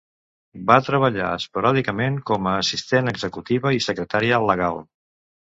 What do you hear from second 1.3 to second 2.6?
esporàdicament com a